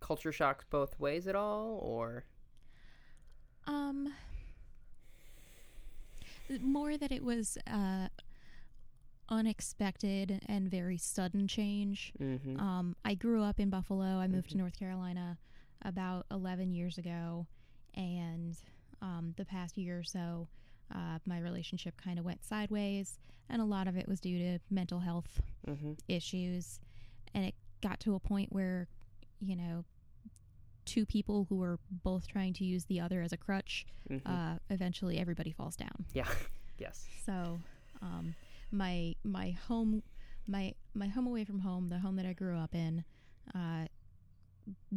[0.00, 2.24] culture shocks both ways at all, or
[3.66, 4.12] Um
[6.60, 8.08] more that it was uh
[9.28, 12.12] unexpected and very sudden change.
[12.20, 12.58] mm-hmm.
[12.60, 14.04] Um, I grew up in Buffalo.
[14.18, 14.58] I moved to Mhm.
[14.58, 15.38] North Carolina
[15.82, 17.46] about 11 years ago.
[17.94, 18.56] And
[19.02, 20.48] um, the past year or so,
[20.94, 23.18] uh, my relationship kind of went sideways.
[23.48, 25.92] And a lot of it was due to mental health mm-hmm.
[26.08, 26.80] issues.
[27.34, 28.88] And it got to a point where,
[29.40, 29.84] you know,
[30.84, 34.30] two people who were both trying to use the other as a crutch, Mm-hmm.
[34.32, 36.04] uh, eventually everybody falls down.
[36.14, 36.28] yeah,
[36.78, 37.58] yes, So,
[38.00, 38.36] um,
[38.70, 40.02] my my home,
[40.46, 43.04] my my home away from home, the home that I grew up in,
[43.54, 43.86] uh,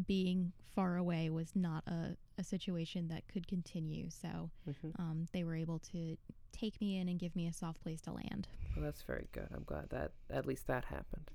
[0.07, 4.09] being far away was not a, a situation that could continue.
[4.09, 4.89] So, mm-hmm.
[4.99, 6.17] um, they were able to
[6.51, 8.47] take me in and give me a soft place to land.
[8.75, 9.47] well, that's very good.
[9.53, 11.31] I'm glad that at least that happened.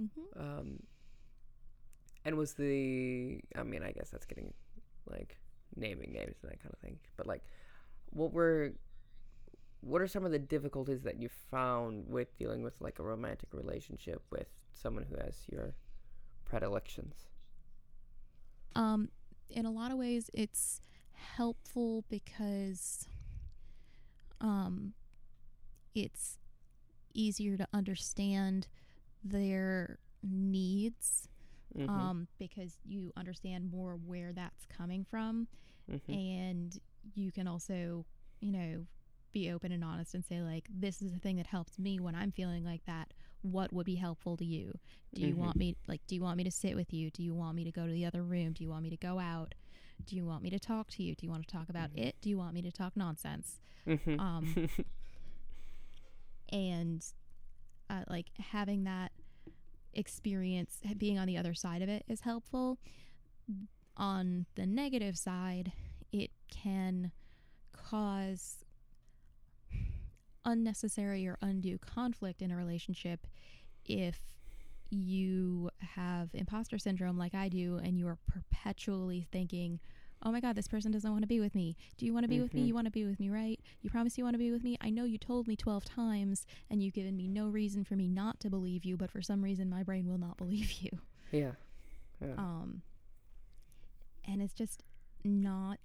[0.00, 0.40] Mm-hmm.
[0.40, 0.82] Um,
[2.24, 4.52] and was the I mean, I guess that's getting
[5.08, 5.38] like
[5.76, 6.98] naming names and that kind of thing.
[7.16, 7.42] But like,
[8.10, 8.72] what were
[9.80, 13.48] what are some of the difficulties that you found with dealing with like a romantic
[13.52, 15.74] relationship with someone who has your
[16.44, 17.28] predilections?
[18.74, 19.10] Um,
[19.50, 20.80] in a lot of ways, it's
[21.36, 23.06] helpful because
[24.40, 24.92] um,
[25.94, 26.38] it's
[27.14, 28.68] easier to understand
[29.24, 31.28] their needs
[31.74, 35.48] Mhm, um, because you understand more where that's coming from.
[35.88, 36.78] mhm, And
[37.14, 38.04] you can also,
[38.40, 38.86] you know,
[39.32, 42.14] be open and honest and say, like, this is the thing that helps me when
[42.14, 43.12] I'm feeling like that.
[43.42, 44.78] What would be helpful to you?
[45.14, 45.38] Do you Mhm.
[45.38, 47.10] want me, like, do you want me to sit with you?
[47.10, 48.52] Do you want me to go to the other room?
[48.52, 49.54] Do you want me to go out?
[50.06, 51.14] Do you want me to talk to you?
[51.14, 51.98] Do you want to talk about Mhm.
[51.98, 52.16] it?
[52.20, 53.60] Do you want me to talk nonsense?
[53.86, 54.18] mhm.
[54.20, 54.68] Um,
[56.50, 57.04] and
[57.88, 59.12] uh, like having that
[59.94, 62.78] experience being on the other side of it is helpful
[63.96, 65.72] on the negative side
[66.12, 67.10] it can
[67.72, 68.64] cause
[70.44, 73.26] unnecessary or undue conflict in a relationship
[73.84, 74.20] if
[74.90, 79.78] you have imposter syndrome like I do and you are perpetually thinking
[80.22, 82.28] oh my god this person doesn't want to be with me do you want to
[82.28, 82.66] be with me Mhm.
[82.66, 84.76] you want to be with me right you promise you want to be with me
[84.80, 88.06] i know you told me 12 times and you've given me no reason for me
[88.08, 90.90] not to believe you but for some reason my brain will not believe you
[91.32, 91.52] yeah.
[92.20, 92.34] Yeah.
[92.36, 92.82] um
[94.28, 94.82] and it's just
[95.24, 95.78] not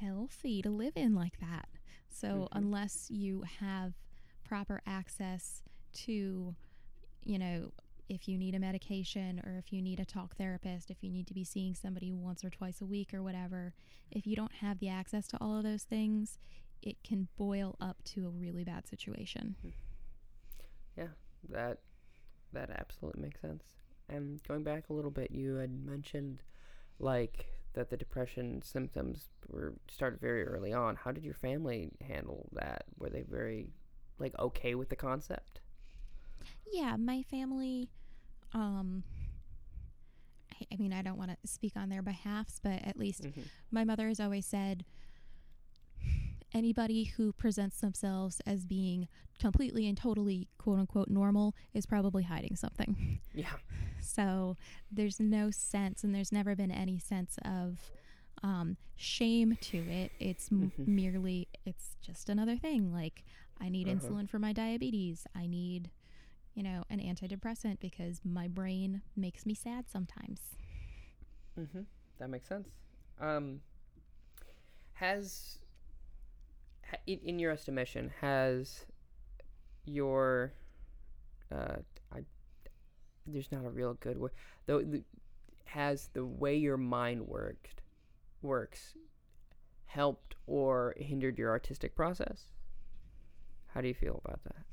[0.00, 1.68] healthy to live in like that
[2.10, 2.48] so Mhm.
[2.52, 3.94] unless you have
[4.44, 6.54] proper access to
[7.24, 7.72] you know
[8.08, 11.26] if you need a medication or if you need a talk therapist if you need
[11.26, 13.72] to be seeing somebody once or twice a week or whatever
[14.10, 16.38] if you don't have the access to all of those things
[16.82, 19.54] it can boil up to a really bad situation
[20.96, 21.08] Yeah,
[21.50, 21.78] that
[22.52, 23.64] that absolutely makes sense.
[24.08, 26.42] And going back a little bit, you had mentioned
[26.98, 30.96] like that the depression symptoms were started very early on.
[30.96, 32.84] How did your family handle that?
[32.98, 33.72] Were they very
[34.18, 35.60] like okay with the concept?
[36.72, 37.88] yeah my family
[38.54, 39.02] um
[40.52, 43.42] I, I mean i don't want to speak on their behalfs but at least Mm-hmm.
[43.70, 44.84] my mother has always said
[46.52, 49.08] anybody who presents themselves as being
[49.38, 53.20] completely and totally quote unquote normal is probably hiding something.
[53.34, 53.52] Yeah.
[54.00, 54.56] So
[54.90, 57.78] there's no sense, and there's never been any sense of
[58.42, 60.10] um, shame to it.
[60.18, 60.86] It's m- Mhm.
[60.88, 62.92] merely, it's just another thing.
[62.92, 63.22] Like,
[63.60, 63.96] I need Uh-huh.
[64.08, 65.26] insulin for my diabetes.
[65.34, 65.90] I need,
[66.54, 70.40] you know, an antidepressant because my brain makes me sad sometimes.
[71.58, 71.82] Mm-hmm.
[72.18, 72.68] That makes sense.
[73.20, 73.60] Um,
[74.94, 75.59] has ha,
[77.06, 78.84] in, in your estimation has
[79.84, 80.52] your
[81.52, 81.76] uh,
[82.14, 82.20] I
[83.26, 84.32] there's not a real good word
[84.66, 85.02] though the,
[85.64, 87.82] has the way your mind worked
[88.42, 88.94] works
[89.86, 92.44] helped or hindered your artistic process?
[93.74, 94.64] How do you feel about that?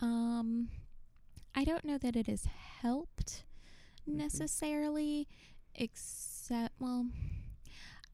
[0.00, 0.68] Um,
[1.54, 3.44] I don't know that it has helped
[4.06, 4.14] Mhm.
[4.16, 5.28] necessarily,
[5.74, 7.08] except, well,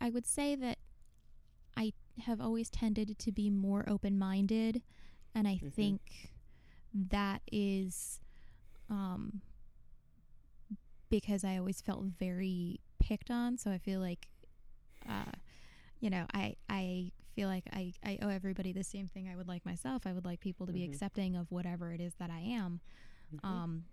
[0.05, 0.79] I would say that
[1.77, 1.95] I
[2.27, 4.83] have always tended to be more open minded,
[5.35, 5.73] and I Mhm.
[5.73, 6.33] think
[6.93, 8.21] that is
[8.91, 9.41] um,
[11.09, 13.57] because I always felt very picked on.
[13.57, 14.29] So I feel like,
[15.09, 15.33] uh,
[16.01, 19.49] you know, I I feel like I, I owe everybody the same thing I would
[19.49, 20.07] like myself.
[20.07, 20.91] I would like people to be Mhm.
[20.91, 22.81] accepting of whatever it is that I am.
[23.35, 23.45] Mhm.
[23.45, 23.85] Um,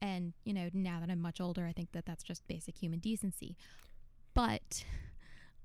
[0.00, 2.98] and you know, now that I'm much older, I think that that's just basic human
[2.98, 3.56] decency.
[4.34, 4.84] But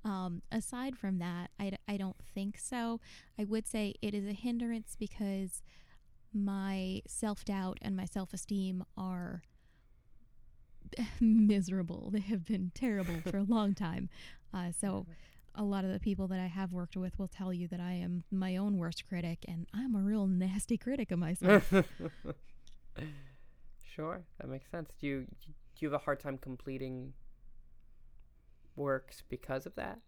[0.05, 2.99] um, aside from that, I, d- I don't think so.
[3.39, 5.61] I would say it is a hindrance because
[6.33, 9.43] my self doubt and my self esteem are
[11.19, 12.09] miserable.
[12.11, 14.09] They have been terrible for a long time.
[14.53, 15.05] Uh, so
[15.55, 17.93] a lot of the people that I have worked with will tell you that I
[17.93, 21.71] am my own worst critic, and I'm a real nasty critic of myself.
[23.95, 24.91] sure, that makes sense.
[24.99, 27.13] Do you do you have a hard time completing
[28.75, 29.99] works because of that?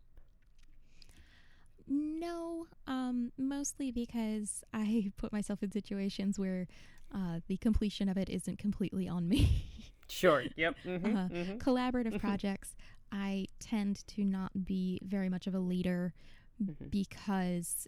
[1.88, 6.68] No, um, mostly because I put myself in situations where
[7.14, 9.66] uh, the completion of it isn't completely on me.
[10.08, 10.44] Sure.
[10.56, 10.76] Yep.
[10.86, 11.58] Mm-hmm, Uh, mm-hmm.
[11.58, 12.76] Collaborative projects,
[13.12, 16.14] I tend to not be very much of a leader
[16.64, 16.92] Mhm.
[16.92, 17.88] because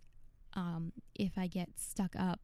[0.56, 2.40] um, if I get stuck up,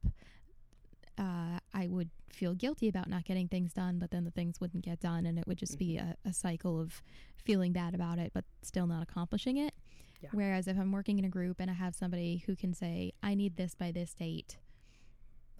[1.17, 4.83] uh, I would feel guilty about not getting things done, but then the things wouldn't
[4.83, 7.01] get done, and it would just be a, a cycle of
[7.35, 9.73] feeling bad about it, but still not accomplishing it.
[10.21, 10.29] Yeah.
[10.31, 13.35] Whereas if I'm working in a group and I have somebody who can say, I
[13.35, 14.57] need this by this date,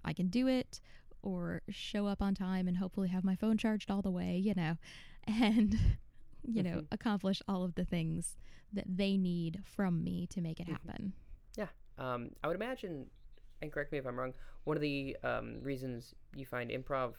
[0.05, 0.79] I can do it,
[1.21, 4.53] or show up on time and hopefully have my phone charged all the way, you
[4.55, 4.77] know.
[5.27, 5.79] And
[6.45, 6.87] you know, Mhm.
[6.91, 8.35] accomplish all of the things
[8.73, 10.71] that they need from me to make it Mhm.
[10.73, 11.13] happen.
[11.55, 11.69] Yeah.
[11.97, 13.09] Um, I would imagine,
[13.63, 14.33] and correct me if I'm wrong,
[14.65, 17.13] one of the um, reasons you find improv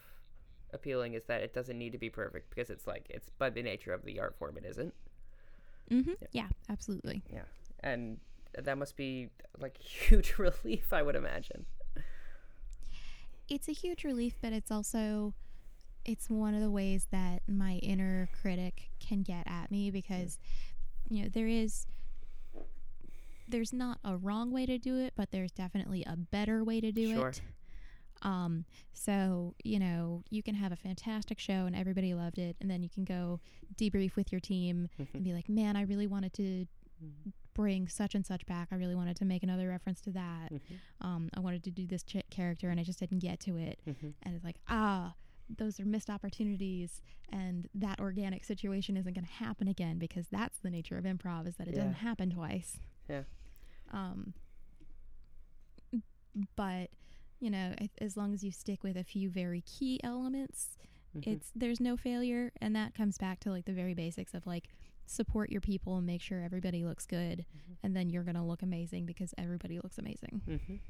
[0.72, 3.62] appealing is that it doesn't need to be perfect because it's like it's by the
[3.62, 4.95] nature of the art form it isn't.
[5.90, 6.12] Mm-hmm.
[6.20, 6.28] Yeah.
[6.32, 7.22] Yeah, absolutely.
[7.32, 7.42] Yeah,
[7.80, 8.18] and
[8.57, 11.66] that must be like huge relief, I would imagine.
[13.49, 15.34] It's a huge relief, but it's also
[16.05, 20.38] it's one of the ways that my inner critic can get at me because
[21.09, 21.86] you know there is
[23.49, 26.90] there's not a wrong way to do it, but there's definitely a better way to
[26.92, 27.28] do Sure.
[27.28, 27.40] it.
[28.22, 32.70] Um, so you know, you can have a fantastic show and everybody loved it, and
[32.70, 33.40] then you can go
[33.76, 36.66] debrief with your team and be like, "Man, I really wanted to
[37.53, 38.68] bring such and such back.
[38.72, 40.51] I really wanted to make another reference to that.
[40.53, 40.61] Mhm.
[41.03, 43.78] Um, I wanted to do this ch- character, and I just didn't get to it."
[43.86, 44.14] Mhm.
[44.22, 45.14] And it's like, ah,
[45.51, 50.59] those are missed opportunities, and that organic situation isn't going to happen again because that's
[50.61, 51.80] the nature of improv is that it Yeah.
[51.80, 52.78] doesn't happen twice.
[53.09, 53.22] Yeah.
[53.92, 54.34] Um.
[56.57, 56.90] But
[57.40, 60.76] you know, as long as you stick with a few very key elements,
[61.14, 61.26] Mhm.
[61.26, 64.68] it's there's no failure and that comes back to like the very basics of like
[65.07, 67.76] support your people and make sure everybody looks good Mhm.
[67.82, 70.40] and then you're going to look amazing because everybody looks amazing.
[70.46, 70.80] Mhm.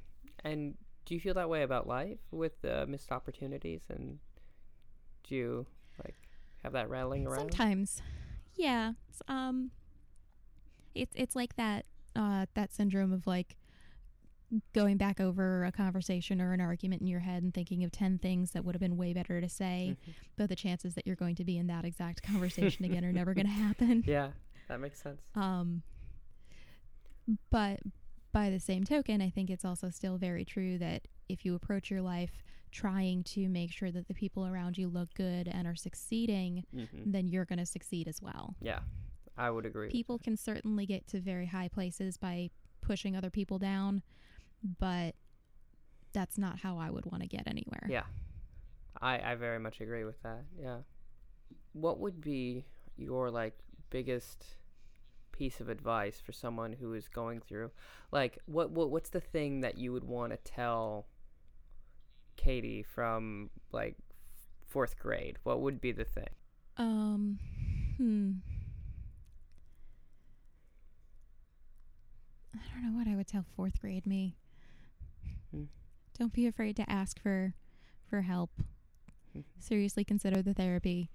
[0.45, 3.83] And do you feel that way about life with uh, missed opportunities?
[3.91, 4.21] And
[5.25, 5.67] do you
[6.05, 6.17] like
[6.63, 7.41] have that rattling around?
[7.53, 8.01] Sometimes.
[8.55, 8.93] Yeah.
[9.09, 9.73] It's, um
[10.95, 11.85] it's it's like that
[12.17, 13.57] uh that syndrome of like
[14.73, 18.19] going back over a conversation or an argument in your head and thinking of 10
[18.19, 20.15] things that would have been way better to say, Mhm.
[20.37, 23.35] but the chances that you're going to be in that exact conversation again are never
[23.35, 24.05] going to happen.
[24.07, 24.31] Yeah,
[24.69, 25.21] that makes sense.
[25.35, 25.83] Um,
[27.51, 27.81] but
[28.33, 31.91] by the same token, I think it's also still very true that if you approach
[31.91, 35.77] your life trying to make sure that the people around you look good and are
[35.77, 38.55] succeeding, hmm then you're going to succeed as well.
[38.61, 38.81] Yeah,
[39.37, 39.91] I would agree.
[39.91, 44.03] People can certainly get to very high places by pushing other people down,
[44.79, 45.15] but
[46.13, 47.87] that's not how I would want to get anywhere.
[47.89, 48.05] Yeah.
[49.01, 50.45] I I very much agree with that.
[50.61, 50.79] Yeah.
[51.73, 52.65] What would be
[52.97, 53.59] your like
[53.91, 54.45] biggest
[55.33, 57.69] piece of advice for someone who is going through
[58.13, 61.07] like what what what's the thing that you would want to tell
[62.37, 63.97] Katie from like
[64.73, 65.39] 4th grade?
[65.43, 66.29] What would be the thing?
[66.77, 67.39] Um,
[67.97, 68.33] hmm.
[72.55, 74.37] I don't know what I would tell fourth grade me.
[75.51, 75.65] Hmm.
[76.19, 77.55] Don't be afraid to ask for
[78.09, 78.51] for help.
[79.37, 79.45] Mhm.
[79.59, 81.11] Seriously, consider the therapy.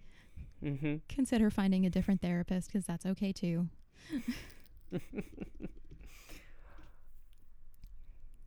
[0.62, 1.02] Mhm.
[1.08, 3.70] Consider finding a different therapist because that's okay too.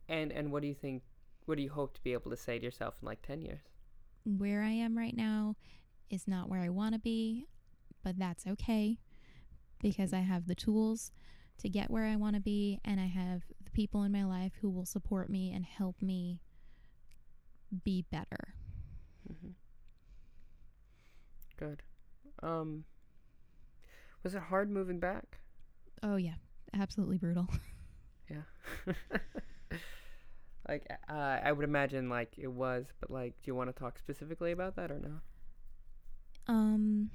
[0.07, 1.03] and and what do you think
[1.45, 3.59] what do you hope to be able to say to yourself in like 10 years?
[4.25, 5.55] Where I am right now
[6.09, 7.47] is not where I want to be,
[8.03, 8.99] but that's okay
[9.81, 11.11] because I have the tools
[11.59, 14.53] to get where I want to be and I have the people in my life
[14.61, 16.41] who will support me and help me
[17.83, 18.55] be better.
[19.27, 19.51] hmm
[21.57, 21.83] Good.
[22.41, 22.85] Um,
[24.23, 25.39] was it hard moving back?
[26.03, 26.35] Oh yeah,
[26.73, 27.47] absolutely brutal.
[28.29, 28.43] Yeah.
[30.67, 33.97] like, uh, I would imagine like it was, but like, do you want to talk
[33.99, 35.19] specifically about that or no?
[36.47, 37.09] Um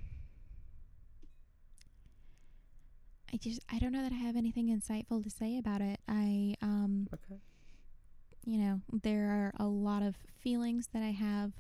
[3.33, 6.01] I just I don't know that I have anything insightful to say about it.
[6.09, 7.41] I um Okay.
[8.45, 11.53] you know, there are a lot of feelings that I have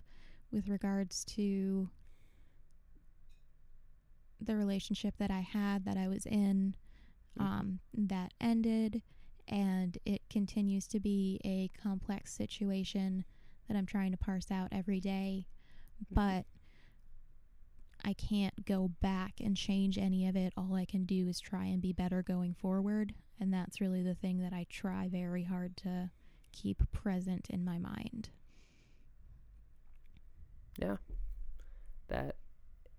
[0.51, 1.91] with regards to
[4.41, 6.75] the relationship that I had that I was in
[7.39, 7.45] Mhm.
[7.45, 9.03] um, that ended,
[9.47, 13.25] and it continues to be a complex situation
[13.69, 15.47] that I'm trying to parse out every day.
[16.05, 16.14] Mhm.
[16.14, 16.47] But
[18.05, 20.53] I can't go back and change any of it.
[20.57, 23.15] All I can do is try and be better going forward.
[23.41, 26.11] And that's really the thing that I try very hard to
[26.53, 28.31] keep present in my mind.
[30.79, 30.97] Yeah.
[32.09, 32.37] That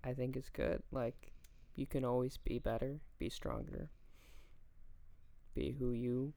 [0.03, 0.83] I think is good.
[0.91, 1.31] Like
[1.75, 3.89] you can always be better, be stronger.
[5.55, 6.33] Be who you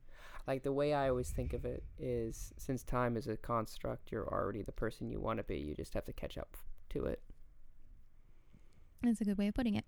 [0.47, 4.29] like the way I always think of it is since time is a construct, you're
[4.29, 5.59] already the person you want to be.
[5.59, 6.57] You just have to catch up
[6.91, 7.23] to it.
[9.03, 9.85] That's a good way of putting it.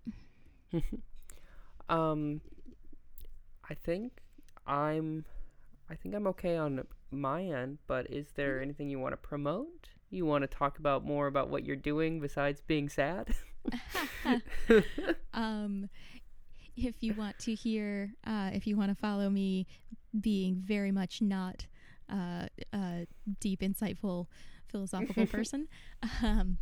[1.89, 2.41] um
[3.69, 4.21] I think
[4.67, 5.25] I'm
[5.89, 8.61] I think I'm okay on my end, but is there Mhm.
[8.61, 9.89] anything you want to promote?
[10.09, 13.35] You want to talk about more about what you're doing besides being sad?
[15.33, 15.89] um,
[16.75, 19.67] if you want to hear, uh, if you want to follow me
[20.19, 21.67] being very much not
[22.11, 23.07] uh, a
[23.39, 24.27] deep, insightful,
[24.69, 25.67] philosophical person,
[26.23, 26.57] um,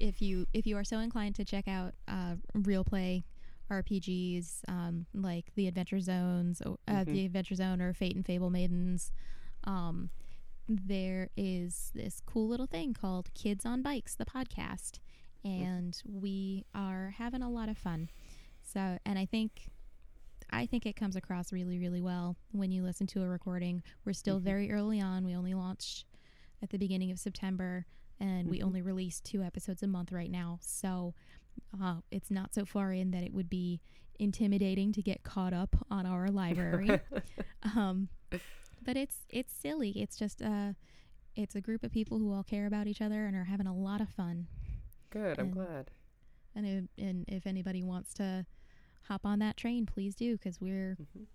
[0.00, 3.24] if you if you are so inclined to check out uh, Real Play
[3.70, 7.06] RPGs, um, like the Adventure Zones, o- uh, Mhm.
[7.06, 9.12] the Adventure Zone, or Fate and Fable Maidens.
[9.64, 10.10] Um,
[10.68, 14.98] there is this cool little thing called Kids on Bikes, the podcast,
[15.44, 18.10] and we are having a lot of fun.
[18.62, 19.70] So, and I think,
[20.50, 23.82] I think it comes across really, really well when you listen to a recording.
[24.04, 24.44] We're still Mhm.
[24.44, 25.24] very early on.
[25.24, 26.04] We only launched
[26.62, 27.86] at the beginning of September,
[28.20, 28.64] and we Mhm.
[28.64, 30.58] only release two episodes a month right now.
[30.62, 31.14] So,
[31.80, 33.80] uh, it's not so far in that it would be
[34.18, 36.88] intimidating to get caught up on our library.
[37.76, 38.08] um,
[38.82, 39.90] but it's it's silly.
[39.90, 40.72] It's just uh,
[41.36, 43.74] it's a group of people who all care about each other and are having a
[43.74, 44.46] lot of fun.
[45.10, 45.38] Good.
[45.38, 45.90] I'm glad.
[46.54, 48.44] And if, and if anybody wants to
[49.04, 51.26] hop on that train, please do because we're Mhm.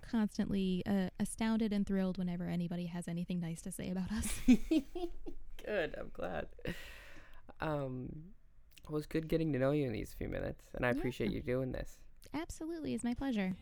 [0.00, 4.40] constantly uh, astounded and thrilled whenever anybody has anything nice to say about us.
[5.64, 5.94] Good.
[5.98, 6.46] I'm glad.
[7.60, 8.08] Um,
[8.84, 11.40] it was good getting to know you in these few minutes, and I appreciate you
[11.40, 11.98] doing this.
[12.34, 13.54] Absolutely, it's my pleasure.